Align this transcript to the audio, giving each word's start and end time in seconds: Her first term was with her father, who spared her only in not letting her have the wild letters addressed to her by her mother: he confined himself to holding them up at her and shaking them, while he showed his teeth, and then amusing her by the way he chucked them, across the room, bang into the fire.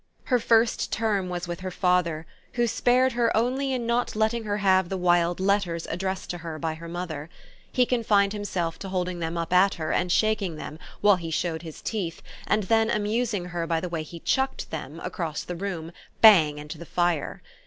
Her 0.23 0.39
first 0.39 0.91
term 0.91 1.29
was 1.29 1.47
with 1.47 1.59
her 1.59 1.69
father, 1.69 2.25
who 2.53 2.65
spared 2.65 3.11
her 3.11 3.37
only 3.37 3.71
in 3.71 3.85
not 3.85 4.15
letting 4.15 4.45
her 4.45 4.57
have 4.57 4.89
the 4.89 4.97
wild 4.97 5.39
letters 5.39 5.85
addressed 5.85 6.31
to 6.31 6.39
her 6.39 6.57
by 6.57 6.73
her 6.73 6.87
mother: 6.87 7.29
he 7.71 7.85
confined 7.85 8.33
himself 8.33 8.79
to 8.79 8.89
holding 8.89 9.19
them 9.19 9.37
up 9.37 9.53
at 9.53 9.75
her 9.75 9.91
and 9.91 10.11
shaking 10.11 10.55
them, 10.55 10.79
while 11.01 11.17
he 11.17 11.29
showed 11.29 11.61
his 11.61 11.83
teeth, 11.83 12.23
and 12.47 12.63
then 12.63 12.89
amusing 12.89 13.45
her 13.53 13.67
by 13.67 13.79
the 13.79 13.89
way 13.89 14.01
he 14.01 14.19
chucked 14.19 14.71
them, 14.71 14.99
across 15.01 15.43
the 15.43 15.55
room, 15.55 15.91
bang 16.19 16.57
into 16.57 16.79
the 16.79 16.85
fire. 16.87 17.43